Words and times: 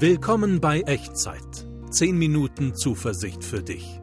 Willkommen 0.00 0.60
bei 0.60 0.82
Echtzeit. 0.82 1.66
10 1.90 2.16
Minuten 2.16 2.72
Zuversicht 2.72 3.42
für 3.42 3.64
dich. 3.64 4.00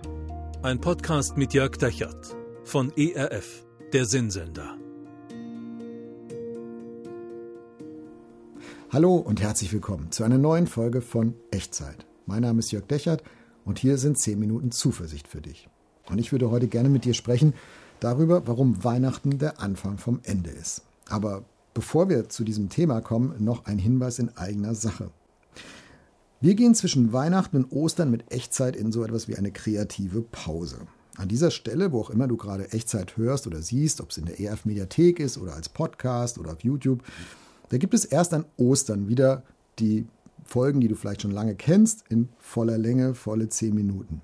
Ein 0.62 0.82
Podcast 0.82 1.38
mit 1.38 1.54
Jörg 1.54 1.78
Dechert 1.78 2.36
von 2.66 2.92
ERF, 2.98 3.66
der 3.94 4.04
Sinnsender. 4.04 4.76
Hallo 8.92 9.16
und 9.16 9.42
herzlich 9.42 9.72
willkommen 9.72 10.12
zu 10.12 10.26
einer 10.26 10.38
neuen 10.38 10.68
Folge 10.68 11.00
von 11.00 11.34
Echtzeit. 11.52 12.06
Mein 12.26 12.42
Name 12.42 12.60
ist 12.60 12.74
Jörg 12.74 12.88
Dechert 12.88 13.24
und 13.64 13.80
hier 13.80 13.98
sind 13.98 14.20
10 14.20 14.38
Minuten 14.38 14.72
Zuversicht 14.72 15.30
für 15.30 15.40
dich. 15.40 15.70
Und 16.10 16.18
ich 16.18 16.34
würde 16.34 16.52
heute 16.52 16.68
gerne 16.68 16.90
mit 16.90 17.06
dir 17.06 17.14
sprechen 17.14 17.54
darüber, 18.02 18.46
warum 18.48 18.84
Weihnachten 18.84 19.40
der 19.40 19.62
Anfang 19.62 19.98
vom 19.98 20.20
Ende 20.24 20.50
ist. 20.50 20.82
Aber 21.08 21.46
bevor 21.74 22.10
wir 22.10 22.28
zu 22.28 22.44
diesem 22.44 22.68
Thema 22.68 23.00
kommen, 23.00 23.34
noch 23.40 23.64
ein 23.64 23.78
Hinweis 23.78 24.20
in 24.20 24.36
eigener 24.36 24.76
Sache. 24.76 25.10
Wir 26.42 26.56
gehen 26.56 26.76
zwischen 26.76 27.14
Weihnachten 27.14 27.56
und 27.56 27.72
Ostern 27.72 28.12
mit 28.12 28.32
Echtzeit 28.32 28.76
in 28.76 28.92
so 28.92 29.04
etwas 29.04 29.28
wie 29.28 29.38
eine 29.38 29.52
kreative 29.52 30.22
Pause. 30.22 30.80
An 31.16 31.30
dieser 31.30 31.50
Stelle, 31.50 31.94
wo 31.94 32.02
auch 32.02 32.10
immer 32.10 32.28
du 32.28 32.36
gerade 32.36 32.74
Echtzeit 32.74 33.16
hörst 33.16 33.48
oder 33.48 33.62
siehst, 33.62 34.02
ob 34.02 34.12
es 34.12 34.18
in 34.18 34.26
der 34.26 34.40
ERF-Mediathek 34.40 35.22
ist 35.22 35.38
oder 35.38 35.54
als 35.54 35.70
Podcast 35.70 36.38
oder 36.38 36.52
auf 36.52 36.62
YouTube, 36.62 37.04
da 37.70 37.78
gibt 37.78 37.94
es 37.94 38.04
erst 38.04 38.34
an 38.34 38.46
Ostern 38.58 39.08
wieder 39.08 39.44
die 39.80 40.08
Folgen, 40.44 40.82
die 40.82 40.90
du 40.90 40.96
vielleicht 40.96 41.22
schon 41.22 41.32
lange 41.32 41.56
kennst, 41.56 42.04
in 42.10 42.28
voller 42.38 42.78
Länge, 42.78 43.16
volle 43.16 43.48
zehn 43.48 43.74
Minuten. 43.74 44.22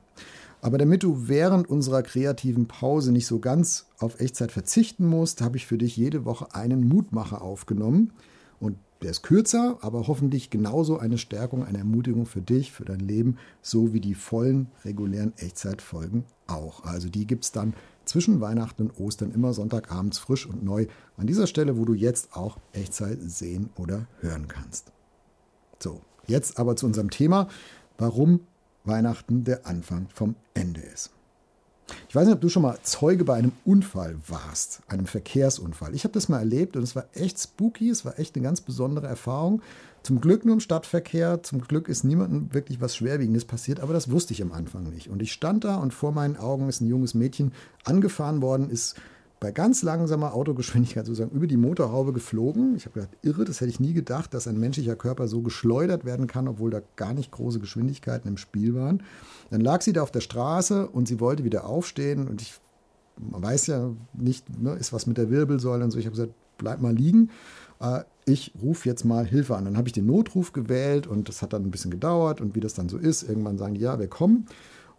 Aber 0.61 0.77
damit 0.77 1.03
du 1.03 1.27
während 1.27 1.69
unserer 1.69 2.03
kreativen 2.03 2.67
Pause 2.67 3.11
nicht 3.11 3.25
so 3.25 3.39
ganz 3.39 3.87
auf 3.99 4.19
Echtzeit 4.19 4.51
verzichten 4.51 5.07
musst, 5.07 5.41
habe 5.41 5.57
ich 5.57 5.65
für 5.65 5.77
dich 5.77 5.97
jede 5.97 6.25
Woche 6.25 6.53
einen 6.53 6.87
Mutmacher 6.87 7.41
aufgenommen. 7.41 8.11
Und 8.59 8.77
der 9.01 9.11
ist 9.11 9.23
kürzer, 9.23 9.77
aber 9.81 10.07
hoffentlich 10.07 10.49
genauso 10.49 10.97
eine 10.97 11.17
Stärkung, 11.17 11.65
eine 11.65 11.79
Ermutigung 11.79 12.25
für 12.25 12.41
dich, 12.41 12.71
für 12.71 12.85
dein 12.85 12.99
Leben, 12.99 13.37
so 13.61 13.93
wie 13.93 13.99
die 13.99 14.13
vollen 14.13 14.67
regulären 14.85 15.33
Echtzeitfolgen 15.37 16.25
auch. 16.47 16.83
Also 16.83 17.09
die 17.09 17.25
gibt 17.25 17.43
es 17.43 17.51
dann 17.51 17.73
zwischen 18.05 18.41
Weihnachten 18.41 18.83
und 18.83 18.99
Ostern 18.99 19.31
immer 19.31 19.53
Sonntagabends 19.53 20.19
frisch 20.19 20.45
und 20.45 20.63
neu 20.63 20.87
an 21.17 21.27
dieser 21.27 21.47
Stelle, 21.47 21.77
wo 21.77 21.85
du 21.85 21.93
jetzt 21.93 22.35
auch 22.35 22.57
Echtzeit 22.73 23.19
sehen 23.21 23.69
oder 23.77 24.07
hören 24.19 24.47
kannst. 24.47 24.91
So, 25.79 26.01
jetzt 26.27 26.59
aber 26.59 26.75
zu 26.75 26.85
unserem 26.85 27.09
Thema, 27.09 27.47
warum 27.97 28.41
Weihnachten 28.83 29.43
der 29.43 29.65
Anfang 29.65 30.09
vom 30.09 30.35
Ende 30.53 30.81
ist. 30.81 31.11
Ich 32.09 32.15
weiß 32.15 32.25
nicht, 32.25 32.35
ob 32.35 32.41
du 32.41 32.49
schon 32.49 32.63
mal 32.63 32.77
Zeuge 32.83 33.23
bei 33.23 33.35
einem 33.35 33.51
Unfall 33.65 34.15
warst, 34.27 34.81
einem 34.87 35.05
Verkehrsunfall. 35.05 35.95
Ich 35.95 36.03
habe 36.03 36.13
das 36.13 36.29
mal 36.29 36.39
erlebt 36.39 36.75
und 36.75 36.83
es 36.83 36.95
war 36.95 37.05
echt 37.13 37.39
spooky, 37.39 37.89
es 37.89 38.05
war 38.05 38.19
echt 38.19 38.35
eine 38.35 38.43
ganz 38.43 38.61
besondere 38.61 39.07
Erfahrung. 39.07 39.61
Zum 40.03 40.19
Glück 40.19 40.45
nur 40.45 40.55
im 40.55 40.59
Stadtverkehr, 40.59 41.43
zum 41.43 41.61
Glück 41.61 41.87
ist 41.87 42.03
niemandem 42.03 42.53
wirklich 42.53 42.81
was 42.81 42.95
Schwerwiegendes 42.95 43.45
passiert, 43.45 43.79
aber 43.79 43.93
das 43.93 44.09
wusste 44.09 44.33
ich 44.33 44.41
am 44.41 44.51
Anfang 44.51 44.89
nicht. 44.89 45.09
Und 45.09 45.21
ich 45.21 45.31
stand 45.31 45.63
da 45.63 45.75
und 45.75 45.93
vor 45.93 46.11
meinen 46.11 46.37
Augen 46.37 46.69
ist 46.69 46.81
ein 46.81 46.87
junges 46.87 47.13
Mädchen 47.13 47.51
angefahren 47.83 48.41
worden, 48.41 48.69
ist 48.71 48.95
bei 49.41 49.51
ganz 49.51 49.81
langsamer 49.81 50.35
Autogeschwindigkeit 50.35 51.07
sozusagen 51.07 51.35
über 51.35 51.47
die 51.47 51.57
Motorhaube 51.57 52.13
geflogen. 52.13 52.75
Ich 52.75 52.85
habe 52.85 52.93
gedacht, 52.93 53.17
irre, 53.23 53.43
das 53.43 53.59
hätte 53.59 53.71
ich 53.71 53.79
nie 53.79 53.93
gedacht, 53.93 54.35
dass 54.35 54.47
ein 54.47 54.59
menschlicher 54.59 54.95
Körper 54.95 55.27
so 55.27 55.41
geschleudert 55.41 56.05
werden 56.05 56.27
kann, 56.27 56.47
obwohl 56.47 56.69
da 56.69 56.81
gar 56.95 57.13
nicht 57.15 57.31
große 57.31 57.59
Geschwindigkeiten 57.59 58.29
im 58.29 58.37
Spiel 58.37 58.75
waren. 58.75 59.01
Dann 59.49 59.61
lag 59.61 59.81
sie 59.81 59.93
da 59.93 60.03
auf 60.03 60.11
der 60.11 60.21
Straße 60.21 60.87
und 60.87 61.07
sie 61.07 61.19
wollte 61.19 61.43
wieder 61.43 61.65
aufstehen 61.65 62.27
und 62.27 62.41
ich 62.41 62.53
man 63.17 63.43
weiß 63.43 63.67
ja 63.67 63.91
nicht, 64.13 64.61
ne, 64.61 64.73
ist 64.73 64.93
was 64.93 65.05
mit 65.05 65.17
der 65.17 65.29
Wirbelsäule 65.29 65.83
und 65.83 65.91
so. 65.91 65.99
Ich 65.99 66.05
habe 66.05 66.15
gesagt, 66.15 66.33
bleib 66.57 66.81
mal 66.81 66.95
liegen. 66.95 67.29
Äh, 67.79 68.01
ich 68.25 68.53
rufe 68.61 68.87
jetzt 68.87 69.03
mal 69.03 69.25
Hilfe 69.25 69.55
an. 69.55 69.65
Dann 69.65 69.77
habe 69.77 69.87
ich 69.87 69.93
den 69.93 70.05
Notruf 70.05 70.53
gewählt 70.53 71.07
und 71.07 71.27
das 71.27 71.41
hat 71.41 71.53
dann 71.53 71.63
ein 71.63 71.71
bisschen 71.71 71.91
gedauert 71.91 72.41
und 72.41 72.55
wie 72.55 72.59
das 72.59 72.73
dann 72.73 72.89
so 72.89 72.97
ist, 72.97 73.23
irgendwann 73.23 73.57
sagen 73.57 73.73
die, 73.73 73.81
ja, 73.81 73.99
wir 73.99 74.07
kommen. 74.07 74.45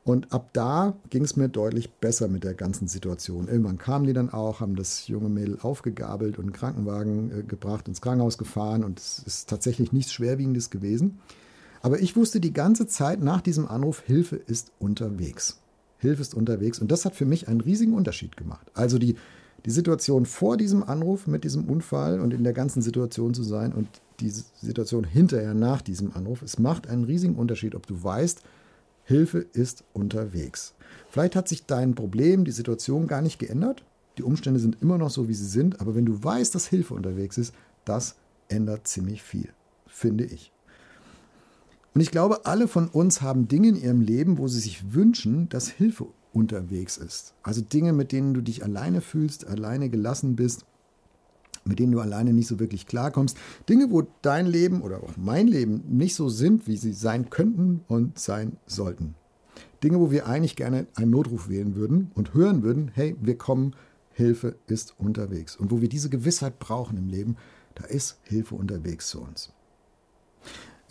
Und 0.05 0.33
ab 0.33 0.51
da 0.53 0.97
ging 1.11 1.23
es 1.23 1.37
mir 1.37 1.49
deutlich 1.49 1.93
besser 1.93 2.27
mit 2.27 2.43
der 2.43 2.55
ganzen 2.55 2.89
Situation. 2.89 3.47
Irgendwann 3.47 3.79
kamen 3.79 4.05
die 4.05 4.13
dann 4.13 4.31
auch, 4.31 4.61
haben 4.61 4.75
das 4.75 5.07
junge 5.07 5.29
Mädel 5.29 5.59
aufgegabelt 5.63 6.39
und 6.39 6.45
einen 6.45 6.53
Krankenwagen 6.53 7.31
äh, 7.31 7.43
gebracht, 7.45 7.87
ins 7.87 8.01
Krankenhaus 8.01 8.37
gefahren 8.37 8.83
und 8.83 8.99
es 8.99 9.21
ist 9.21 9.49
tatsächlich 9.49 9.93
nichts 9.93 10.13
Schwerwiegendes 10.13 10.71
gewesen. 10.71 11.21
Aber 11.83 12.01
ich 12.01 12.17
wusste 12.17 12.41
die 12.41 12.53
ganze 12.53 12.87
Zeit 12.87 13.21
nach 13.21 13.41
diesem 13.41 13.69
Anruf, 13.69 14.01
Hilfe 14.01 14.37
ist 14.37 14.73
unterwegs. 14.81 15.61
Hilfe 15.99 16.23
ist 16.23 16.35
unterwegs 16.35 16.81
und 16.81 16.91
das 16.91 17.05
hat 17.05 17.15
für 17.15 17.25
mich 17.25 17.47
einen 17.47 17.61
riesigen 17.61 17.95
Unterschied 17.95 18.37
gemacht. 18.37 18.67
Also 18.75 18.99
die, 18.99 19.15
die 19.65 19.71
Situation 19.71 20.27
vor 20.27 20.57
diesem 20.57 20.83
Anruf 20.83 21.29
mit 21.29 21.45
diesem 21.45 21.69
Unfall 21.69 22.21
und 22.21 22.35
in 22.35 22.43
der 22.43 22.53
ganzen 22.53 22.83
Situation 22.83 23.35
zu 23.35 23.45
sein 23.45 23.73
und 23.73 23.89
die 24.19 24.31
Situation 24.31 25.05
hinterher 25.05 25.55
nach 25.55 25.81
diesem 25.81 26.13
Anruf, 26.13 26.43
es 26.43 26.59
macht 26.59 26.89
einen 26.89 27.05
riesigen 27.05 27.37
Unterschied, 27.37 27.77
ob 27.77 27.87
du 27.87 28.03
weißt, 28.03 28.43
Hilfe 29.05 29.39
ist 29.39 29.85
unterwegs. 29.93 30.75
Vielleicht 31.11 31.37
hat 31.37 31.49
sich 31.49 31.67
dein 31.67 31.95
Problem, 31.95 32.45
die 32.45 32.53
Situation 32.53 33.07
gar 33.07 33.23
nicht 33.23 33.39
geändert. 33.39 33.85
Die 34.19 34.23
Umstände 34.23 34.61
sind 34.61 34.81
immer 34.81 34.99
noch 34.99 35.11
so, 35.11 35.29
wie 35.29 35.35
sie 35.35 35.47
sind. 35.47 35.81
Aber 35.81 35.95
wenn 35.95 36.07
du 36.07 36.23
weißt, 36.23 36.55
dass 36.55 36.67
Hilfe 36.67 36.95
unterwegs 36.95 37.39
ist, 37.39 37.55
das 37.85 38.17
ändert 38.49 38.87
ziemlich 38.87 39.23
viel, 39.23 39.49
finde 39.87 40.25
ich. 40.25 40.53
Und 41.95 42.01
ich 42.01 42.11
glaube, 42.11 42.47
alle 42.47 42.69
von 42.69 42.89
uns 42.89 43.21
haben 43.21 43.49
Dinge 43.49 43.69
in 43.69 43.77
ihrem 43.77 44.01
Leben, 44.01 44.39
wo 44.39 44.49
sie 44.49 44.61
sich 44.61 44.95
wünschen, 44.95 45.49
dass 45.49 45.69
Hilfe 45.69 46.07
unterwegs 46.33 46.97
ist. 46.97 47.35
Also 47.43 47.61
Dinge, 47.61 47.93
mit 47.93 48.13
denen 48.13 48.33
du 48.33 48.41
dich 48.41 48.65
alleine 48.65 49.01
fühlst, 49.01 49.47
alleine 49.47 49.91
gelassen 49.91 50.37
bist 50.37 50.65
mit 51.65 51.79
denen 51.79 51.93
du 51.93 52.01
alleine 52.01 52.33
nicht 52.33 52.49
so 52.49 52.59
wirklich 52.59 52.87
klarkommst. 52.87 53.37
Dinge, 53.69 53.91
wo 53.91 54.07
dein 54.23 54.47
Leben 54.47 54.83
oder 54.83 55.03
auch 55.03 55.17
mein 55.17 55.49
Leben 55.49 55.83
nicht 55.89 56.15
so 56.15 56.29
sind, 56.29 56.67
wie 56.67 56.77
sie 56.77 56.93
sein 56.93 57.31
könnten 57.31 57.85
und 57.89 58.19
sein 58.19 58.57
sollten. 58.67 59.15
Dinge, 59.83 59.99
wo 59.99 60.11
wir 60.11 60.27
eigentlich 60.27 60.57
gerne 60.57 60.87
einen 60.95 61.11
Notruf 61.11 61.49
wählen 61.49 61.75
würden 61.75 62.11
und 62.15 62.35
hören 62.35 62.63
würden, 62.63 62.91
hey, 62.95 63.17
wir 63.21 63.37
kommen, 63.37 63.75
Hilfe 64.13 64.57
ist 64.67 64.95
unterwegs. 64.99 65.57
Und 65.57 65.71
wo 65.71 65.81
wir 65.81 65.89
diese 65.89 66.11
Gewissheit 66.11 66.59
brauchen 66.59 66.99
im 66.99 67.09
Leben, 67.09 67.37
da 67.75 67.85
ist 67.85 68.19
Hilfe 68.25 68.55
unterwegs 68.55 69.09
zu 69.09 69.21
uns. 69.21 69.53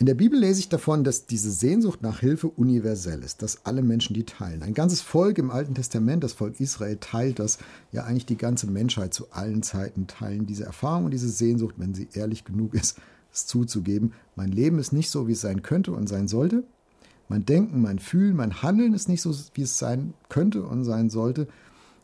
In 0.02 0.06
der 0.06 0.16
Bibel 0.16 0.36
lese 0.36 0.58
ich 0.58 0.68
davon, 0.68 1.04
dass 1.04 1.26
diese 1.26 1.52
Sehnsucht 1.52 2.02
nach 2.02 2.18
Hilfe 2.18 2.48
universell 2.48 3.22
ist, 3.22 3.40
dass 3.40 3.64
alle 3.64 3.82
Menschen 3.82 4.14
die 4.14 4.24
teilen. 4.24 4.64
Ein 4.64 4.74
ganzes 4.74 5.00
Volk 5.00 5.38
im 5.38 5.52
Alten 5.52 5.76
Testament, 5.76 6.24
das 6.24 6.32
Volk 6.32 6.58
Israel, 6.58 6.96
teilt 6.96 7.38
das. 7.38 7.58
Ja, 7.92 8.02
eigentlich 8.02 8.26
die 8.26 8.36
ganze 8.36 8.66
Menschheit 8.66 9.14
zu 9.14 9.30
allen 9.30 9.62
Zeiten 9.62 10.08
teilen 10.08 10.44
diese 10.44 10.64
Erfahrung 10.64 11.04
und 11.04 11.12
diese 11.12 11.28
Sehnsucht, 11.28 11.76
wenn 11.78 11.94
sie 11.94 12.08
ehrlich 12.14 12.44
genug 12.44 12.74
ist, 12.74 12.98
es 13.32 13.46
zuzugeben. 13.46 14.12
Mein 14.34 14.50
Leben 14.50 14.80
ist 14.80 14.92
nicht 14.92 15.08
so, 15.08 15.28
wie 15.28 15.34
es 15.34 15.40
sein 15.40 15.62
könnte 15.62 15.92
und 15.92 16.08
sein 16.08 16.26
sollte. 16.26 16.64
Mein 17.28 17.46
Denken, 17.46 17.80
mein 17.80 18.00
Fühlen, 18.00 18.34
mein 18.34 18.60
Handeln 18.60 18.94
ist 18.94 19.08
nicht 19.08 19.22
so, 19.22 19.32
wie 19.54 19.62
es 19.62 19.78
sein 19.78 20.14
könnte 20.28 20.64
und 20.64 20.82
sein 20.82 21.10
sollte. 21.10 21.46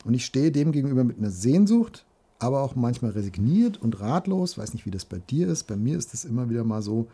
Und 0.05 0.13
ich 0.13 0.23
stehe 0.23 0.53
dem 0.53 0.71
gegenüber 0.71 1.03
mit 1.03 1.17
einer 1.17 1.31
Sehnsucht, 1.31 2.05
aber 2.39 2.61
auch 2.61 2.77
manchmal 2.77 3.11
resigniert 3.11 3.81
und 3.81 3.99
ratlos. 3.99 4.57
Weiß 4.57 4.71
nicht, 4.71 4.85
wie 4.85 4.91
das 4.91 5.03
bei 5.03 5.19
dir 5.19 5.49
ist. 5.49 5.65
Bei 5.67 5.75
mir 5.75 5.97
ist 5.97 6.13
es 6.13 6.23
immer 6.23 6.49
wieder 6.49 6.63
mal 6.63 6.81
so, 6.81 7.09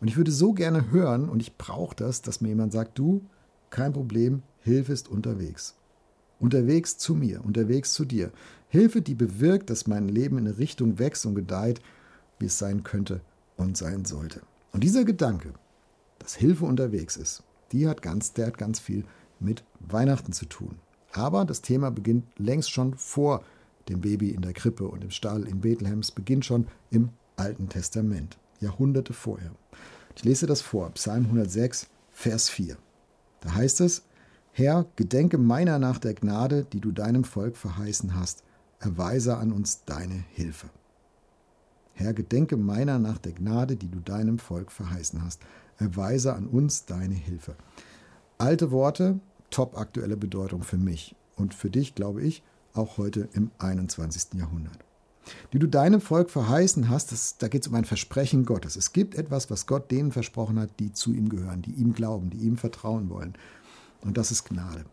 und 0.00 0.08
ich 0.08 0.16
würde 0.16 0.32
so 0.32 0.52
gerne 0.52 0.90
hören, 0.90 1.28
und 1.28 1.40
ich 1.40 1.56
brauche 1.56 1.94
das, 1.94 2.22
dass 2.22 2.40
mir 2.40 2.48
jemand 2.48 2.72
sagt, 2.72 2.98
du, 2.98 3.22
kein 3.70 3.92
Problem, 3.92 4.42
Hilfe 4.60 4.92
ist 4.92 5.08
unterwegs. 5.08 5.74
Unterwegs 6.38 6.98
zu 6.98 7.14
mir, 7.14 7.44
unterwegs 7.44 7.92
zu 7.92 8.04
dir. 8.04 8.32
Hilfe, 8.68 9.00
die 9.00 9.14
bewirkt, 9.14 9.70
dass 9.70 9.86
mein 9.86 10.08
Leben 10.08 10.38
in 10.38 10.46
eine 10.46 10.58
Richtung 10.58 10.98
wächst 10.98 11.24
und 11.26 11.34
gedeiht, 11.34 11.80
wie 12.38 12.46
es 12.46 12.58
sein 12.58 12.82
könnte 12.82 13.20
und 13.56 13.76
sein 13.76 14.04
sollte. 14.04 14.42
Und 14.72 14.82
dieser 14.82 15.04
Gedanke, 15.04 15.52
dass 16.18 16.34
Hilfe 16.34 16.64
unterwegs 16.64 17.16
ist, 17.16 17.42
die 17.72 17.88
hat 17.88 18.02
ganz, 18.02 18.32
der 18.32 18.46
hat 18.46 18.58
ganz 18.58 18.80
viel 18.80 19.04
mit 19.40 19.64
Weihnachten 19.80 20.32
zu 20.32 20.46
tun. 20.46 20.76
Aber 21.12 21.44
das 21.44 21.62
Thema 21.62 21.90
beginnt 21.90 22.24
längst 22.38 22.70
schon 22.70 22.94
vor 22.94 23.44
dem 23.88 24.00
Baby 24.00 24.30
in 24.30 24.42
der 24.42 24.52
Krippe 24.52 24.88
und 24.88 25.04
im 25.04 25.10
Stall 25.10 25.46
in 25.46 25.60
Bethlehem. 25.60 26.00
Es 26.00 26.10
beginnt 26.10 26.44
schon 26.44 26.66
im 26.90 27.10
Alten 27.36 27.68
Testament. 27.68 28.38
Jahrhunderte 28.62 29.12
vorher. 29.12 29.52
Ich 30.16 30.24
lese 30.24 30.46
das 30.46 30.60
vor, 30.60 30.90
Psalm 30.90 31.24
106, 31.24 31.88
Vers 32.10 32.48
4. 32.48 32.76
Da 33.40 33.54
heißt 33.54 33.80
es, 33.80 34.02
Herr, 34.52 34.86
gedenke 34.96 35.38
meiner 35.38 35.78
nach 35.78 35.98
der 35.98 36.14
Gnade, 36.14 36.66
die 36.72 36.80
du 36.80 36.92
deinem 36.92 37.24
Volk 37.24 37.56
verheißen 37.56 38.14
hast, 38.14 38.44
erweise 38.78 39.36
an 39.36 39.52
uns 39.52 39.84
deine 39.84 40.24
Hilfe. 40.32 40.68
Herr, 41.94 42.12
gedenke 42.12 42.56
meiner 42.56 42.98
nach 42.98 43.18
der 43.18 43.32
Gnade, 43.32 43.76
die 43.76 43.88
du 43.88 44.00
deinem 44.00 44.38
Volk 44.38 44.70
verheißen 44.70 45.22
hast, 45.22 45.40
erweise 45.78 46.34
an 46.34 46.46
uns 46.46 46.84
deine 46.84 47.14
Hilfe. 47.14 47.54
Alte 48.38 48.70
Worte, 48.70 49.20
top 49.50 49.76
aktuelle 49.76 50.16
Bedeutung 50.16 50.62
für 50.62 50.78
mich 50.78 51.14
und 51.36 51.54
für 51.54 51.70
dich, 51.70 51.94
glaube 51.94 52.22
ich, 52.22 52.42
auch 52.74 52.98
heute 52.98 53.28
im 53.32 53.50
21. 53.58 54.34
Jahrhundert 54.34 54.84
die 55.52 55.58
du 55.58 55.66
deinem 55.66 56.00
Volk 56.00 56.30
verheißen 56.30 56.88
hast, 56.88 57.12
das, 57.12 57.38
da 57.38 57.48
geht 57.48 57.62
es 57.62 57.68
um 57.68 57.74
ein 57.74 57.84
Versprechen 57.84 58.44
Gottes. 58.44 58.76
Es 58.76 58.92
gibt 58.92 59.14
etwas, 59.14 59.50
was 59.50 59.66
Gott 59.66 59.90
denen 59.90 60.12
versprochen 60.12 60.58
hat, 60.58 60.70
die 60.80 60.92
zu 60.92 61.12
ihm 61.12 61.28
gehören, 61.28 61.62
die 61.62 61.72
ihm 61.72 61.92
glauben, 61.92 62.30
die 62.30 62.38
ihm 62.38 62.56
vertrauen 62.56 63.08
wollen. 63.10 63.34
Und 64.00 64.16
das 64.16 64.30
ist 64.30 64.44
Gnade. 64.44 64.84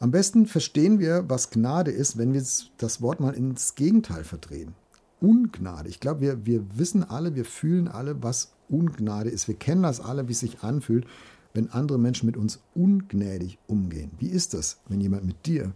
Am 0.00 0.10
besten 0.10 0.46
verstehen 0.46 0.98
wir, 0.98 1.24
was 1.28 1.50
Gnade 1.50 1.90
ist, 1.90 2.18
wenn 2.18 2.32
wir 2.32 2.42
das 2.76 3.00
Wort 3.00 3.20
mal 3.20 3.34
ins 3.34 3.74
Gegenteil 3.74 4.24
verdrehen. 4.24 4.74
Ungnade. 5.20 5.88
Ich 5.88 6.00
glaube, 6.00 6.20
wir, 6.20 6.46
wir 6.46 6.76
wissen 6.76 7.04
alle, 7.04 7.34
wir 7.34 7.44
fühlen 7.44 7.88
alle, 7.88 8.22
was 8.22 8.52
Ungnade 8.68 9.30
ist. 9.30 9.46
Wir 9.48 9.54
kennen 9.54 9.82
das 9.82 10.00
alle, 10.00 10.28
wie 10.28 10.32
es 10.32 10.40
sich 10.40 10.62
anfühlt, 10.62 11.06
wenn 11.54 11.70
andere 11.70 11.98
Menschen 11.98 12.26
mit 12.26 12.36
uns 12.36 12.60
ungnädig 12.74 13.58
umgehen. 13.66 14.10
Wie 14.18 14.28
ist 14.28 14.54
das, 14.54 14.80
wenn 14.88 15.00
jemand 15.00 15.24
mit 15.24 15.46
dir 15.46 15.72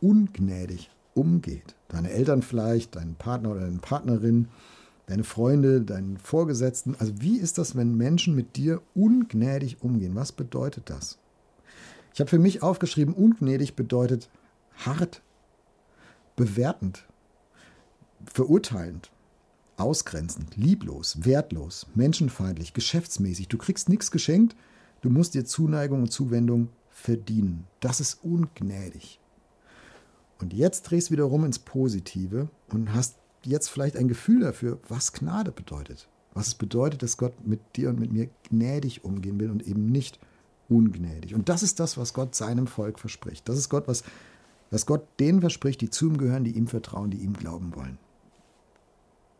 ungnädig 0.00 0.90
umgeht? 1.18 1.74
Deine 1.88 2.10
Eltern 2.10 2.42
vielleicht, 2.42 2.96
dein 2.96 3.14
Partner 3.14 3.50
oder 3.50 3.60
deine 3.60 3.78
Partnerin, 3.78 4.48
deine 5.06 5.24
Freunde, 5.24 5.80
deinen 5.80 6.18
Vorgesetzten. 6.18 6.94
Also 6.98 7.14
wie 7.20 7.38
ist 7.38 7.58
das, 7.58 7.76
wenn 7.76 7.96
Menschen 7.96 8.34
mit 8.34 8.56
dir 8.56 8.80
ungnädig 8.94 9.82
umgehen? 9.82 10.14
Was 10.14 10.32
bedeutet 10.32 10.90
das? 10.90 11.18
Ich 12.14 12.20
habe 12.20 12.30
für 12.30 12.38
mich 12.38 12.62
aufgeschrieben, 12.62 13.14
ungnädig 13.14 13.74
bedeutet 13.74 14.28
hart, 14.76 15.22
bewertend, 16.36 17.06
verurteilend, 18.24 19.10
ausgrenzend, 19.76 20.56
lieblos, 20.56 21.24
wertlos, 21.24 21.86
menschenfeindlich, 21.94 22.74
geschäftsmäßig. 22.74 23.48
Du 23.48 23.58
kriegst 23.58 23.88
nichts 23.88 24.10
geschenkt, 24.10 24.56
du 25.00 25.10
musst 25.10 25.34
dir 25.34 25.44
Zuneigung 25.44 26.02
und 26.02 26.12
Zuwendung 26.12 26.68
verdienen. 26.90 27.66
Das 27.80 28.00
ist 28.00 28.18
ungnädig. 28.22 29.20
Und 30.40 30.52
jetzt 30.52 30.82
drehst 30.82 31.08
du 31.08 31.12
wiederum 31.12 31.44
ins 31.44 31.58
Positive 31.58 32.48
und 32.68 32.94
hast 32.94 33.16
jetzt 33.44 33.68
vielleicht 33.68 33.96
ein 33.96 34.08
Gefühl 34.08 34.40
dafür, 34.40 34.78
was 34.88 35.12
Gnade 35.12 35.52
bedeutet. 35.52 36.08
Was 36.34 36.48
es 36.48 36.54
bedeutet, 36.54 37.02
dass 37.02 37.16
Gott 37.16 37.46
mit 37.46 37.60
dir 37.76 37.88
und 37.88 37.98
mit 37.98 38.12
mir 38.12 38.28
gnädig 38.48 39.04
umgehen 39.04 39.40
will 39.40 39.50
und 39.50 39.66
eben 39.66 39.90
nicht 39.90 40.18
ungnädig. 40.68 41.34
Und 41.34 41.48
das 41.48 41.62
ist 41.62 41.80
das, 41.80 41.96
was 41.96 42.12
Gott 42.12 42.34
seinem 42.34 42.66
Volk 42.66 42.98
verspricht. 42.98 43.48
Das 43.48 43.58
ist 43.58 43.68
Gott, 43.68 43.88
was, 43.88 44.04
was 44.70 44.86
Gott 44.86 45.06
denen 45.18 45.40
verspricht, 45.40 45.80
die 45.80 45.90
zu 45.90 46.06
ihm 46.08 46.18
gehören, 46.18 46.44
die 46.44 46.52
ihm 46.52 46.68
vertrauen, 46.68 47.10
die 47.10 47.18
ihm 47.18 47.32
glauben 47.32 47.74
wollen. 47.74 47.98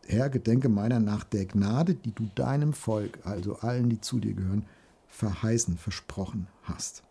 Herr, 0.07 0.29
gedenke 0.29 0.69
meiner 0.69 0.99
nach 0.99 1.23
der 1.23 1.45
Gnade, 1.45 1.93
die 1.93 2.11
du 2.11 2.27
deinem 2.33 2.73
Volk, 2.73 3.19
also 3.25 3.57
allen, 3.57 3.89
die 3.89 4.01
zu 4.01 4.19
dir 4.19 4.33
gehören, 4.33 4.65
verheißen, 5.07 5.77
versprochen 5.77 6.47
hast. 6.63 7.03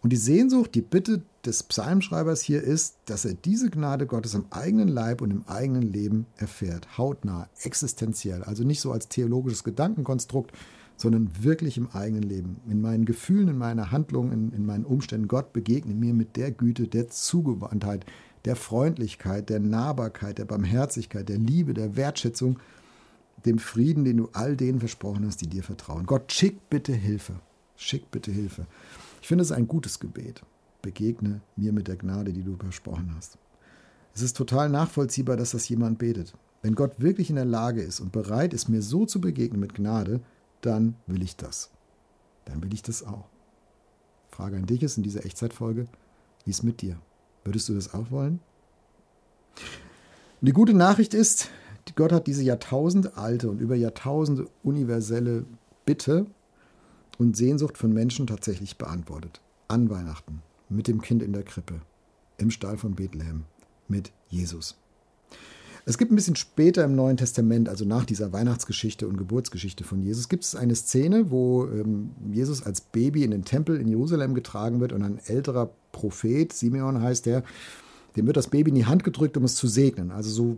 Und 0.00 0.10
die 0.12 0.16
Sehnsucht, 0.16 0.74
die 0.74 0.80
Bitte 0.80 1.22
des 1.44 1.62
Psalmschreibers 1.62 2.40
hier 2.40 2.62
ist, 2.62 2.96
dass 3.06 3.24
er 3.24 3.34
diese 3.34 3.70
Gnade 3.70 4.06
Gottes 4.06 4.34
im 4.34 4.46
eigenen 4.50 4.88
Leib 4.88 5.20
und 5.20 5.30
im 5.30 5.44
eigenen 5.48 5.82
Leben 5.82 6.26
erfährt, 6.36 6.98
hautnah, 6.98 7.48
existenziell, 7.62 8.44
also 8.44 8.64
nicht 8.64 8.80
so 8.80 8.92
als 8.92 9.08
theologisches 9.08 9.64
Gedankenkonstrukt, 9.64 10.52
sondern 10.96 11.30
wirklich 11.40 11.78
im 11.78 11.88
eigenen 11.92 12.22
Leben, 12.22 12.60
in 12.68 12.80
meinen 12.80 13.04
Gefühlen, 13.04 13.48
in 13.48 13.58
meiner 13.58 13.92
Handlung, 13.92 14.32
in, 14.32 14.52
in 14.52 14.66
meinen 14.66 14.84
Umständen. 14.84 15.28
Gott 15.28 15.52
begegne 15.52 15.94
mir 15.94 16.12
mit 16.12 16.36
der 16.36 16.50
Güte, 16.50 16.88
der 16.88 17.08
Zugewandtheit, 17.08 18.04
der 18.44 18.56
Freundlichkeit, 18.56 19.48
der 19.48 19.60
Nahbarkeit, 19.60 20.38
der 20.38 20.44
Barmherzigkeit, 20.44 21.28
der 21.28 21.38
Liebe, 21.38 21.74
der 21.74 21.96
Wertschätzung, 21.96 22.58
dem 23.46 23.58
Frieden, 23.58 24.04
den 24.04 24.16
du 24.16 24.28
all 24.32 24.56
denen 24.56 24.80
versprochen 24.80 25.24
hast, 25.26 25.40
die 25.40 25.46
dir 25.46 25.62
vertrauen. 25.62 26.06
Gott, 26.06 26.32
schick 26.32 26.68
bitte 26.68 26.92
Hilfe. 26.92 27.34
Schick 27.76 28.10
bitte 28.10 28.32
Hilfe. 28.32 28.66
Ich 29.20 29.28
finde 29.28 29.42
es 29.42 29.52
ein 29.52 29.68
gutes 29.68 29.98
Gebet. 30.00 30.42
Begegne 30.82 31.40
mir 31.56 31.72
mit 31.72 31.88
der 31.88 31.96
Gnade, 31.96 32.32
die 32.32 32.42
du 32.42 32.56
versprochen 32.56 33.12
hast. 33.16 33.38
Es 34.14 34.22
ist 34.22 34.36
total 34.36 34.68
nachvollziehbar, 34.68 35.36
dass 35.36 35.52
das 35.52 35.68
jemand 35.68 35.98
betet. 35.98 36.34
Wenn 36.62 36.74
Gott 36.74 37.00
wirklich 37.00 37.30
in 37.30 37.36
der 37.36 37.44
Lage 37.44 37.82
ist 37.82 38.00
und 38.00 38.12
bereit 38.12 38.52
ist, 38.52 38.68
mir 38.68 38.82
so 38.82 39.06
zu 39.06 39.20
begegnen 39.20 39.60
mit 39.60 39.74
Gnade, 39.74 40.20
dann 40.60 40.96
will 41.06 41.22
ich 41.22 41.36
das. 41.36 41.70
Dann 42.44 42.62
will 42.62 42.72
ich 42.72 42.82
das 42.82 43.04
auch. 43.04 43.26
Frage 44.30 44.56
an 44.56 44.66
dich 44.66 44.82
ist 44.82 44.96
in 44.96 45.02
dieser 45.02 45.24
Echtzeitfolge, 45.24 45.86
wie 46.44 46.50
ist 46.50 46.62
mit 46.62 46.80
dir? 46.80 46.98
Würdest 47.44 47.68
du 47.68 47.74
das 47.74 47.94
auch 47.94 48.10
wollen? 48.10 48.40
Und 50.40 50.46
die 50.46 50.52
gute 50.52 50.74
Nachricht 50.74 51.14
ist, 51.14 51.50
Gott 51.98 52.12
hat 52.12 52.28
diese 52.28 52.44
jahrtausendalte 52.44 53.50
und 53.50 53.60
über 53.60 53.74
Jahrtausende 53.74 54.46
universelle 54.62 55.44
Bitte 55.84 56.26
und 57.18 57.36
Sehnsucht 57.36 57.76
von 57.76 57.92
Menschen 57.92 58.26
tatsächlich 58.26 58.78
beantwortet. 58.78 59.40
An 59.66 59.90
Weihnachten, 59.90 60.40
mit 60.68 60.88
dem 60.88 61.02
Kind 61.02 61.22
in 61.22 61.32
der 61.32 61.42
Krippe, 61.42 61.80
im 62.38 62.50
Stall 62.50 62.78
von 62.78 62.94
Bethlehem, 62.94 63.44
mit 63.88 64.12
Jesus. 64.28 64.76
Es 65.84 65.96
gibt 65.96 66.12
ein 66.12 66.16
bisschen 66.16 66.36
später 66.36 66.84
im 66.84 66.94
Neuen 66.94 67.16
Testament, 67.16 67.68
also 67.68 67.84
nach 67.84 68.04
dieser 68.04 68.32
Weihnachtsgeschichte 68.32 69.08
und 69.08 69.16
Geburtsgeschichte 69.16 69.84
von 69.84 70.02
Jesus, 70.02 70.28
gibt 70.28 70.44
es 70.44 70.54
eine 70.54 70.74
Szene, 70.74 71.30
wo 71.30 71.64
ähm, 71.64 72.10
Jesus 72.30 72.62
als 72.62 72.82
Baby 72.82 73.24
in 73.24 73.30
den 73.30 73.44
Tempel 73.44 73.80
in 73.80 73.88
Jerusalem 73.88 74.34
getragen 74.34 74.80
wird 74.80 74.92
und 74.92 75.02
ein 75.02 75.18
älterer 75.26 75.70
Prophet, 75.92 76.52
Simeon 76.52 77.00
heißt 77.00 77.26
der, 77.26 77.42
dem 78.16 78.26
wird 78.26 78.36
das 78.36 78.48
Baby 78.48 78.70
in 78.70 78.74
die 78.74 78.86
Hand 78.86 79.04
gedrückt, 79.04 79.36
um 79.36 79.44
es 79.44 79.54
zu 79.54 79.66
segnen. 79.66 80.10
Also 80.10 80.30
so 80.30 80.56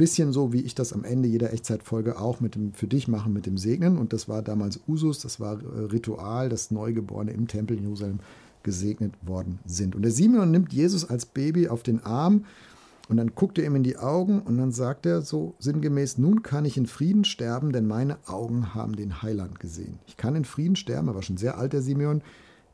bisschen 0.00 0.32
so, 0.32 0.50
wie 0.54 0.62
ich 0.62 0.74
das 0.74 0.94
am 0.94 1.04
Ende 1.04 1.28
jeder 1.28 1.52
Echtzeitfolge 1.52 2.18
auch 2.18 2.40
mit 2.40 2.54
dem, 2.54 2.72
für 2.72 2.86
dich 2.86 3.06
mache 3.06 3.28
mit 3.28 3.44
dem 3.44 3.58
Segnen. 3.58 3.98
Und 3.98 4.14
das 4.14 4.30
war 4.30 4.40
damals 4.40 4.80
Usus, 4.88 5.18
das 5.18 5.40
war 5.40 5.60
äh, 5.60 5.84
Ritual, 5.92 6.48
dass 6.48 6.70
Neugeborene 6.70 7.32
im 7.32 7.48
Tempel 7.48 7.76
in 7.76 7.82
Jerusalem 7.82 8.20
gesegnet 8.62 9.12
worden 9.20 9.58
sind. 9.66 9.94
Und 9.94 10.00
der 10.00 10.10
Simeon 10.10 10.50
nimmt 10.50 10.72
Jesus 10.72 11.04
als 11.04 11.26
Baby 11.26 11.68
auf 11.68 11.82
den 11.82 12.02
Arm 12.02 12.46
und 13.10 13.18
dann 13.18 13.34
guckt 13.34 13.58
er 13.58 13.66
ihm 13.66 13.76
in 13.76 13.82
die 13.82 13.98
Augen 13.98 14.40
und 14.40 14.56
dann 14.56 14.72
sagt 14.72 15.04
er 15.04 15.20
so 15.20 15.54
sinngemäß, 15.58 16.16
nun 16.16 16.42
kann 16.42 16.64
ich 16.64 16.78
in 16.78 16.86
Frieden 16.86 17.24
sterben, 17.24 17.72
denn 17.72 17.86
meine 17.86 18.16
Augen 18.26 18.74
haben 18.74 18.96
den 18.96 19.20
Heiland 19.20 19.60
gesehen. 19.60 19.98
Ich 20.06 20.16
kann 20.16 20.34
in 20.34 20.46
Frieden 20.46 20.76
sterben, 20.76 21.08
er 21.08 21.14
war 21.14 21.22
schon 21.22 21.36
sehr 21.36 21.58
alt, 21.58 21.74
der 21.74 21.82
Simeon, 21.82 22.22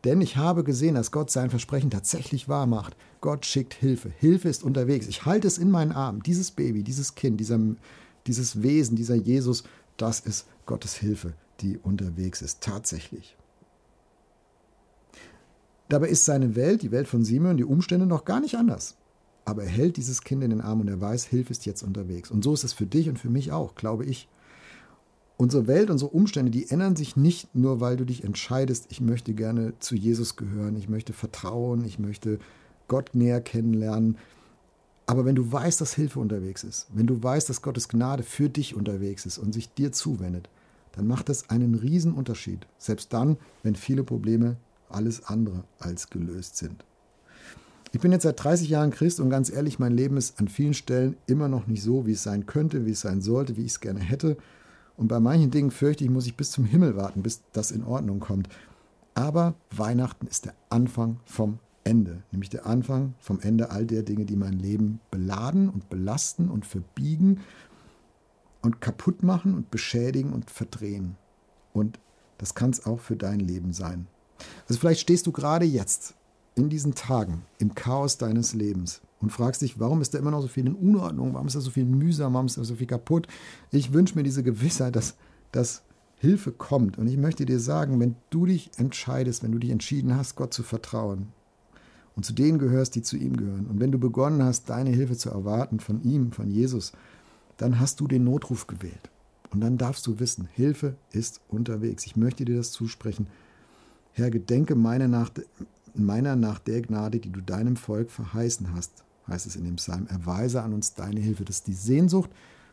denn 0.06 0.20
ich 0.20 0.37
habe 0.37 0.62
gesehen, 0.62 0.94
dass 0.94 1.11
Gott 1.11 1.32
sein 1.32 1.50
Versprechen 1.50 1.91
tatsächlich 1.91 2.49
wahr 2.49 2.67
macht. 2.67 2.97
Gott 3.20 3.44
schickt 3.44 3.75
Hilfe. 3.75 4.08
Hilfe 4.08 4.49
ist 4.49 4.62
unterwegs. 4.62 5.08
Ich 5.08 5.26
halte 5.26 5.49
es 5.49 5.58
in 5.58 5.69
meinen 5.69 5.91
Armen. 5.91 6.23
Dieses 6.23 6.53
Baby, 6.53 6.85
dieses 6.85 7.17
Kind, 7.17 7.41
dieser, 7.41 7.58
dieses 8.26 8.62
Wesen, 8.62 8.94
dieser 8.94 9.17
Jesus, 9.17 9.64
das 9.97 10.20
ist 10.20 10.47
Gottes 10.64 10.94
Hilfe, 10.94 11.35
die 11.61 11.79
unterwegs 11.79 12.41
ist. 12.41 12.61
Tatsächlich. 12.61 13.37
Dabei 15.88 16.08
ist 16.08 16.25
seine 16.25 16.55
Welt, 16.55 16.82
die 16.82 16.93
Welt 16.93 17.08
von 17.08 17.25
Simeon, 17.25 17.56
die 17.56 17.64
Umstände 17.64 18.06
noch 18.06 18.25
gar 18.25 18.41
nicht 18.41 18.55
anders. 18.56 18.97
Aber 19.44 19.64
er 19.64 19.70
hält 19.70 19.97
dieses 19.97 20.23
Kind 20.23 20.44
in 20.44 20.50
den 20.50 20.61
Arm 20.61 20.81
und 20.81 20.88
er 20.88 21.00
weiß, 21.00 21.25
Hilfe 21.25 21.50
ist 21.50 21.67
jetzt 21.67 21.82
unterwegs. 21.82 22.31
Und 22.31 22.44
so 22.44 22.55
ist 22.55 22.62
es 22.62 22.73
für 22.73 22.87
dich 22.87 23.08
und 23.08 23.19
für 23.19 23.31
mich 23.31 23.50
auch, 23.50 23.75
glaube 23.75 24.05
ich. 24.05 24.29
Unsere 25.38 25.67
Welt, 25.67 25.91
unsere 25.91 26.11
Umstände, 26.11 26.50
die 26.50 26.71
ändern 26.71 26.97
sich 26.97 27.17
nicht 27.17 27.55
nur, 27.55 27.81
weil 27.81 27.97
du 27.97 28.05
dich 28.05 28.25
entscheidest, 28.25 28.87
ich 28.88 29.03
möchte 29.03 29.35
gerne 29.35 29.75
zu 29.81 29.94
Jesus 29.94 30.37
gehören, 30.37 30.77
ich 30.77 30.88
möchte 30.88 31.12
vertrauen, 31.12 31.85
ich 31.85 31.99
möchte 31.99 32.38
Gott 32.88 33.15
näher 33.15 33.43
kennenlernen. 33.43 34.17
Aber 35.05 35.25
wenn 35.25 35.35
du 35.35 35.53
weißt, 35.53 35.81
dass 35.81 35.94
Hilfe 35.94 36.21
unterwegs 36.21 36.65
ist, 36.65 36.87
wenn 36.93 37.06
du 37.06 37.23
weißt, 37.23 37.49
dass 37.49 37.62
Gottes 37.62 37.88
Gnade 37.88 38.23
für 38.23 38.49
dich 38.49 38.75
unterwegs 38.75 39.27
ist 39.27 39.38
und 39.38 39.53
sich 39.53 39.73
dir 39.75 39.93
zuwendet, 39.93 40.49
dann 40.93 41.06
macht 41.06 41.29
das 41.29 41.50
einen 41.50 41.75
riesen 41.75 42.15
Unterschied. 42.15 42.67
Selbst 42.79 43.13
dann, 43.13 43.37
wenn 43.63 43.77
viele 43.77 44.03
Probleme 44.03 44.56
alles 44.89 45.25
andere 45.25 45.65
als 45.79 46.08
gelöst 46.08 46.56
sind. 46.56 46.84
Ich 47.93 48.01
bin 48.01 48.13
jetzt 48.13 48.25
seit 48.25 48.43
30 48.43 48.69
Jahren 48.69 48.91
Christ 48.91 49.20
und 49.20 49.31
ganz 49.31 49.51
ehrlich, 49.51 49.79
mein 49.79 49.93
Leben 49.93 50.17
ist 50.17 50.41
an 50.41 50.49
vielen 50.49 50.75
Stellen 50.75 51.17
immer 51.27 51.49
noch 51.49 51.67
nicht 51.67 51.82
so, 51.82 52.06
wie 52.06 52.13
es 52.13 52.22
sein 52.22 52.46
könnte, 52.46 52.87
wie 52.87 52.91
es 52.91 53.01
sein 53.01 53.20
sollte, 53.20 53.56
wie 53.56 53.65
ich 53.65 53.72
es 53.72 53.81
gerne 53.81 54.01
hätte. 54.01 54.37
Und 54.96 55.08
bei 55.08 55.20
manchen 55.20 55.50
Dingen 55.50 55.70
fürchte 55.70 56.05
ich, 56.05 56.10
muss 56.10 56.26
ich 56.26 56.36
bis 56.36 56.50
zum 56.50 56.65
Himmel 56.65 56.96
warten, 56.96 57.22
bis 57.22 57.43
das 57.53 57.70
in 57.70 57.84
Ordnung 57.84 58.20
kommt. 58.20 58.48
Aber 59.15 59.55
Weihnachten 59.70 60.26
ist 60.26 60.44
der 60.44 60.55
Anfang 60.69 61.20
vom 61.24 61.58
Ende, 61.84 62.22
nämlich 62.32 62.50
der 62.50 62.67
Anfang 62.67 63.15
vom 63.19 63.41
Ende 63.41 63.70
all 63.70 63.86
der 63.86 64.03
Dinge, 64.03 64.24
die 64.24 64.36
mein 64.36 64.55
Leben 64.55 65.00
beladen 65.10 65.69
und 65.69 65.88
belasten 65.88 66.48
und 66.48 66.67
verbiegen 66.67 67.41
und 68.62 68.81
kaputt 68.81 69.22
machen 69.22 69.55
und 69.55 69.70
beschädigen 69.70 70.32
und 70.32 70.50
verdrehen. 70.50 71.17
Und 71.72 72.00
das 72.38 72.55
kann 72.55 72.70
es 72.70 72.84
auch 72.84 73.00
für 73.00 73.17
dein 73.17 73.41
Leben 73.41 73.72
sein. 73.72 74.08
Also 74.69 74.81
vielleicht 74.81 75.00
stehst 75.00 75.26
du 75.26 75.32
gerade 75.32 75.65
jetzt 75.65 76.15
in 76.56 76.69
diesen 76.69 76.94
Tagen 76.94 77.43
im 77.58 77.74
Chaos 77.74 78.19
deines 78.19 78.53
Lebens 78.53 79.00
und 79.20 79.31
fragst 79.31 79.63
dich, 79.63 79.81
warum 79.81 80.03
ist 80.03 80.15
da 80.15 80.19
immer 80.19 80.31
noch 80.31 80.43
so 80.43 80.49
viel 80.49 80.67
in 80.67 80.75
Unordnung, 80.75 81.35
warum 81.35 81.46
ist 81.46 81.56
da 81.56 81.61
so 81.61 81.70
viel 81.70 81.85
mühsam, 81.85 82.35
warum 82.35 82.46
ist 82.46 82.58
da 82.58 82.65
so 82.65 82.75
viel 82.75 82.87
kaputt. 82.87 83.27
Ich 83.70 83.93
wünsche 83.93 84.15
mir 84.15 84.23
diese 84.23 84.43
Gewissheit, 84.43 84.94
dass, 84.94 85.17
dass 85.53 85.82
Hilfe 86.19 86.53
kommt. 86.53 86.99
Und 86.99 87.06
ich 87.06 87.17
möchte 87.17 87.46
dir 87.46 87.58
sagen, 87.58 87.99
wenn 87.99 88.17
du 88.31 88.46
dich 88.46 88.70
entscheidest, 88.77 89.43
wenn 89.43 89.53
du 89.53 89.58
dich 89.58 89.70
entschieden 89.70 90.15
hast, 90.15 90.37
Gott 90.37 90.53
zu 90.53 90.63
vertrauen 90.63 91.29
und 92.15 92.25
zu 92.25 92.35
denen 92.35 92.58
gehörst, 92.58 92.94
die 92.94 93.03
zu 93.03 93.17
ihm 93.17 93.37
gehören, 93.37 93.67
und 93.67 93.81
wenn 93.81 93.93
du 93.93 93.99
begonnen 93.99 94.43
hast, 94.43 94.69
deine 94.69 94.91
Hilfe 94.91 95.17
zu 95.17 95.31
erwarten 95.31 95.81
von 95.81 96.03
ihm, 96.03 96.32
von 96.32 96.51
Jesus, 96.51 96.93
dann 97.56 97.81
hast 97.81 98.01
du 98.01 98.06
den 98.06 98.25
Notruf 98.25 98.67
gewählt. 98.67 99.11
Und 99.51 99.61
dann 99.61 99.79
darfst 99.79 100.06
du 100.06 100.19
wissen, 100.19 100.49
Hilfe 100.53 100.96
ist 101.13 101.41
unterwegs. 101.49 102.05
Ich 102.05 102.17
möchte 102.17 102.44
dir 102.44 102.56
das 102.56 102.73
zusprechen. 102.73 103.29
Herr, 104.13 104.31
gedenke 104.31 104.75
meiner 104.75 105.08
nach, 105.08 105.31
meiner 105.94 106.37
nach 106.37 106.58
der 106.58 106.82
Gnade, 106.82 107.20
die 107.20 107.31
du 107.31 107.41
deinem 107.41 107.77
Volk 107.77 108.11
verheißen 108.11 108.75
hast 108.75 109.06
heißt 109.29 109.47
es 109.47 109.56
in 109.56 109.65
dem 109.65 109.77
Psalm, 109.77 110.06
erweise 110.06 110.63
an 110.63 110.73
uns 110.73 110.95
deine 110.95 111.21
Hilfe. 111.21 111.45
Das 111.45 111.56
ist 111.56 111.67
die 111.67 111.73
Sehnsucht 111.73 112.31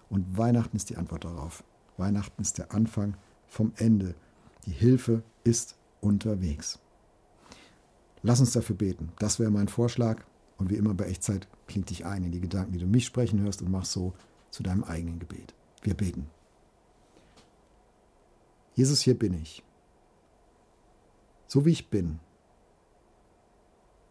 und 0.10 0.38
Weihnachten 0.38 0.78
ist 0.78 0.90
die 0.90 0.98
Antwort 0.98 1.26
darauf. 1.26 1.64
Weihnachten 1.98 2.42
ist 2.42 2.58
der 2.58 2.74
Anfang 2.74 3.16
vom 3.48 3.74
Ende. 3.78 4.16
Die 4.66 4.72
Hilfe 4.72 5.24
ist 5.44 5.76
unterwegs. 6.02 6.80
Lass 8.22 8.40
uns 8.40 8.52
dafür 8.52 8.76
beten. 8.76 9.12
Das 9.20 9.40
wäre 9.40 9.52
mein 9.52 9.68
Vorschlag. 9.68 10.24
Und 10.58 10.70
wie 10.70 10.76
immer 10.76 10.94
bei 10.94 11.06
Echtzeit, 11.06 11.48
klingt 11.68 11.90
dich 11.90 12.06
ein 12.06 12.24
in 12.24 12.32
die 12.32 12.40
Gedanken, 12.40 12.72
die 12.72 12.80
du 12.80 12.86
mich 12.86 13.06
sprechen 13.06 13.42
hörst 13.42 13.62
und 13.62 13.72
mach 13.72 13.86
so 13.86 14.14
zu 14.50 14.64
deinem 14.64 14.84
eigenen 14.84 15.20
Gebet. 15.20 15.54
Wir 15.82 15.94
beten. 15.94 16.30
Jesus, 18.76 19.02
hier 19.02 19.18
bin 19.18 19.34
ich. 19.34 19.64
So 21.48 21.66
wie 21.66 21.72
ich 21.72 21.90
bin. 21.90 22.20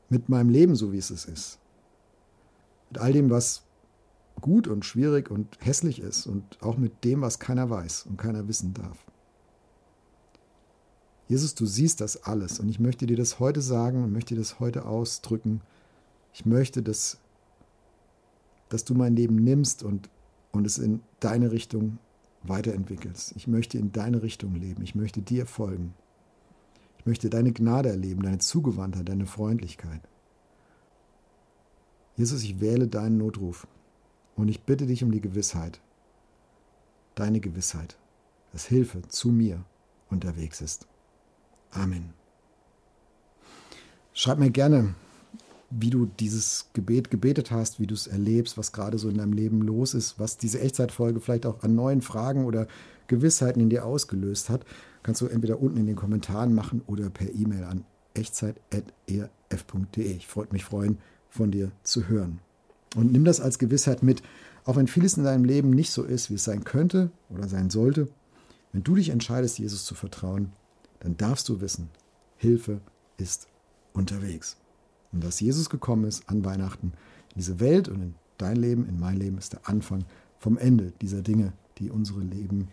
Mit 0.09 0.29
meinem 0.29 0.51
Leben, 0.51 0.77
so 0.77 0.93
wie 0.93 0.99
es 0.99 1.11
ist. 1.11 1.59
Mit 2.93 3.01
all 3.01 3.15
dem, 3.15 3.31
was 3.31 3.63
gut 4.43 4.69
und 4.69 4.85
schwierig 4.85 5.31
und 5.31 5.57
hässlich 5.61 5.99
ist 5.99 6.27
und 6.27 6.63
auch 6.63 6.77
mit 6.77 7.05
dem, 7.05 7.23
was 7.23 7.39
keiner 7.39 7.71
weiß 7.71 8.05
und 8.05 8.19
keiner 8.19 8.49
wissen 8.49 8.75
darf. 8.75 8.99
Jesus, 11.27 11.55
du 11.55 11.65
siehst 11.65 12.03
das 12.03 12.25
alles 12.25 12.61
und 12.61 12.69
ich 12.69 12.79
möchte 12.79 13.07
dir 13.07 13.17
das 13.17 13.41
heute 13.41 13.63
sagen 13.63 14.05
und 14.05 14.13
möchte 14.13 14.35
dir 14.35 14.43
das 14.43 14.61
heute 14.61 14.85
ausdrücken. 14.85 15.63
Ich 16.35 16.45
möchte, 16.45 16.83
dass, 16.83 17.17
dass 18.69 18.85
du 18.85 18.93
mein 18.93 19.17
Leben 19.17 19.37
nimmst 19.37 19.83
und, 19.83 20.11
und 20.51 20.67
es 20.67 20.77
in 20.77 21.01
deine 21.19 21.51
Richtung 21.51 21.97
weiterentwickelst. 22.43 23.33
Ich 23.37 23.47
möchte 23.47 23.79
in 23.79 23.91
deine 23.93 24.23
Richtung 24.23 24.55
leben. 24.55 24.83
Ich 24.83 24.95
möchte 24.95 25.23
dir 25.23 25.47
folgen. 25.47 25.95
Ich 26.99 27.07
möchte 27.07 27.31
deine 27.31 27.53
Gnade 27.53 27.89
erleben, 27.89 28.23
deine 28.23 28.41
Zugewandtheit, 28.41 29.09
deine 29.09 29.25
Freundlichkeit. 29.25 30.03
Jesus, 32.23 32.45
ich 32.45 32.61
wähle 32.61 32.87
deinen 32.87 33.19
Notruf 33.19 33.67
und 34.37 34.47
ich 34.47 34.63
bitte 34.63 34.87
dich 34.87 35.03
um 35.03 35.11
die 35.11 35.21
Gewissheit, 35.21 35.81
deine 37.17 37.41
Gewissheit, 37.41 37.97
dass 38.53 38.65
Hilfe 38.65 39.03
zu 39.09 39.31
mir 39.31 39.65
unterwegs 40.09 40.61
ist. 40.61 40.87
Amen. 41.73 42.15
Schreib 44.13 44.39
mir 44.39 44.51
gerne, 44.51 44.95
wie 45.71 45.91
du 45.91 46.07
dieses 46.07 46.71
Gebet 46.75 47.11
gebetet 47.11 47.51
hast, 47.51 47.81
wie 47.81 47.89
du 47.89 47.95
es 47.95 48.07
erlebst, 48.07 48.57
was 48.57 48.71
gerade 48.71 48.99
so 48.99 49.09
in 49.09 49.19
deinem 49.19 49.33
Leben 49.33 49.61
los 49.61 49.93
ist, 49.93 50.21
was 50.21 50.39
diese 50.39 50.61
Echtzeitfolge 50.61 51.19
vielleicht 51.19 51.45
auch 51.45 51.65
an 51.65 51.75
neuen 51.75 52.03
Fragen 52.03 52.45
oder 52.45 52.69
Gewissheiten 53.09 53.61
in 53.61 53.69
dir 53.69 53.85
ausgelöst 53.85 54.49
hat. 54.49 54.65
Kannst 55.03 55.23
du 55.23 55.27
entweder 55.27 55.61
unten 55.61 55.79
in 55.79 55.89
den 55.89 55.97
Kommentaren 55.97 56.55
machen 56.55 56.83
oder 56.87 57.11
per 57.11 57.35
E-Mail 57.35 57.65
an 57.65 57.85
echtzeit.erf.de. 58.15 60.13
Ich 60.13 60.29
freue 60.29 60.47
mich 60.53 60.65
freuen, 60.65 60.99
von 61.33 61.51
dir 61.51 61.73
zu 61.83 62.09
hören. 62.09 62.41
Und 62.95 63.11
nimm 63.11 63.25
das 63.25 63.41
als 63.41 63.59
Gewissheit 63.59 64.03
mit, 64.03 64.23
auch 64.65 64.77
wenn 64.77 64.87
vieles 64.87 65.17
in 65.17 65.25
deinem 65.25 65.45
Leben 65.45 65.71
nicht 65.71 65.91
so 65.91 66.05
ist, 66.05 66.31
wie 66.31 66.35
es 66.35 66.45
sein 66.45 66.63
könnte 66.63 67.11
oder 67.31 67.49
sein 67.49 67.71
sollte. 67.71 68.09
Wenn 68.73 68.85
du 68.85 68.95
dich 68.95 69.09
entscheidest, 69.09 69.59
Jesus 69.59 69.85
zu 69.85 69.95
vertrauen, 69.95 70.53
dann 71.01 71.17
darfst 71.17 71.49
du 71.49 71.61
wissen, 71.61 71.89
Hilfe 72.37 72.81
ist 73.17 73.49
unterwegs. 73.95 74.57
Und 75.11 75.25
dass 75.25 75.41
Jesus 75.41 75.71
gekommen 75.71 76.05
ist 76.05 76.29
an 76.29 76.45
Weihnachten 76.45 76.93
in 77.31 77.39
diese 77.39 77.61
Welt 77.61 77.89
und 77.89 78.03
in 78.03 78.15
dein 78.37 78.57
Leben, 78.57 78.87
in 78.87 79.01
mein 79.01 79.17
Leben, 79.17 79.39
ist 79.39 79.55
der 79.55 79.69
Anfang 79.69 80.05
vom 80.39 80.59
Ende 80.59 80.93
dieser 81.01 81.23
Dinge, 81.23 81.55
die 81.79 81.91
unsere 81.91 82.21
Leben, 82.21 82.69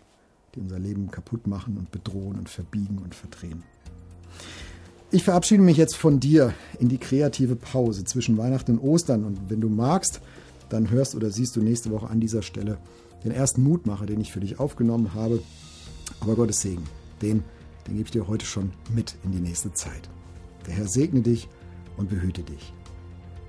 die 0.54 0.60
unser 0.60 0.78
Leben 0.78 1.10
kaputt 1.10 1.46
machen 1.46 1.78
und 1.78 1.90
bedrohen 1.90 2.38
und 2.38 2.48
verbiegen 2.48 2.98
und 2.98 3.14
verdrehen. 3.14 3.62
Ich 5.12 5.24
verabschiede 5.24 5.62
mich 5.62 5.76
jetzt 5.76 5.96
von 5.96 6.20
dir 6.20 6.54
in 6.78 6.88
die 6.88 6.98
kreative 6.98 7.56
Pause 7.56 8.04
zwischen 8.04 8.38
Weihnachten 8.38 8.78
und 8.78 8.78
Ostern. 8.78 9.24
Und 9.24 9.50
wenn 9.50 9.60
du 9.60 9.68
magst, 9.68 10.20
dann 10.68 10.88
hörst 10.90 11.16
oder 11.16 11.32
siehst 11.32 11.56
du 11.56 11.60
nächste 11.60 11.90
Woche 11.90 12.08
an 12.08 12.20
dieser 12.20 12.42
Stelle 12.42 12.78
den 13.24 13.32
ersten 13.32 13.64
Mutmacher, 13.64 14.06
den 14.06 14.20
ich 14.20 14.30
für 14.30 14.38
dich 14.38 14.60
aufgenommen 14.60 15.12
habe. 15.12 15.42
Aber 16.20 16.36
Gottes 16.36 16.60
Segen, 16.60 16.84
den, 17.22 17.42
den 17.88 17.96
gebe 17.96 18.04
ich 18.04 18.12
dir 18.12 18.28
heute 18.28 18.46
schon 18.46 18.70
mit 18.94 19.16
in 19.24 19.32
die 19.32 19.40
nächste 19.40 19.72
Zeit. 19.72 20.08
Der 20.68 20.74
Herr 20.74 20.86
segne 20.86 21.22
dich 21.22 21.48
und 21.96 22.08
behüte 22.08 22.44
dich. 22.44 22.72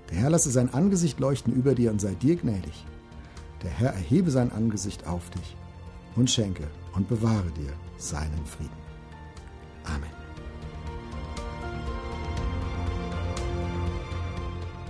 Der 0.10 0.18
Herr 0.18 0.32
lasse 0.32 0.50
sein 0.50 0.74
Angesicht 0.74 1.20
leuchten 1.20 1.54
über 1.54 1.76
dir 1.76 1.92
und 1.92 2.02
sei 2.02 2.16
dir 2.16 2.38
gnädig. 2.38 2.86
Der 3.62 3.70
Herr 3.70 3.94
erhebe 3.94 4.32
sein 4.32 4.52
Angesicht 4.52 5.06
auf 5.06 5.30
dich 5.30 5.56
und 6.16 6.32
schenke 6.32 6.64
und 6.96 7.08
bewahre 7.08 7.52
dir 7.52 7.72
seinen 7.98 8.46
Frieden. 8.48 8.81